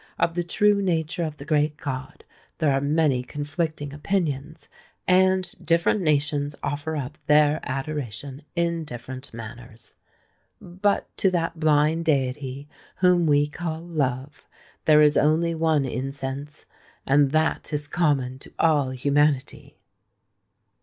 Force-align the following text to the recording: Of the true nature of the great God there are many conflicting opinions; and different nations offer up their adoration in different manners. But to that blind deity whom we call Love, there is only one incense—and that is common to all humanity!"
Of 0.17 0.33
the 0.33 0.41
true 0.43 0.81
nature 0.81 1.21
of 1.23 1.37
the 1.37 1.45
great 1.45 1.77
God 1.77 2.23
there 2.57 2.71
are 2.71 2.81
many 2.81 3.21
conflicting 3.21 3.93
opinions; 3.93 4.67
and 5.07 5.53
different 5.63 6.01
nations 6.01 6.55
offer 6.63 6.95
up 6.95 7.19
their 7.27 7.59
adoration 7.61 8.41
in 8.55 8.83
different 8.83 9.31
manners. 9.31 9.93
But 10.59 11.15
to 11.17 11.29
that 11.29 11.59
blind 11.59 12.05
deity 12.05 12.67
whom 12.95 13.27
we 13.27 13.45
call 13.45 13.79
Love, 13.81 14.47
there 14.85 15.03
is 15.03 15.17
only 15.19 15.53
one 15.53 15.85
incense—and 15.85 17.29
that 17.29 17.71
is 17.71 17.87
common 17.87 18.39
to 18.39 18.51
all 18.57 18.89
humanity!" 18.89 19.77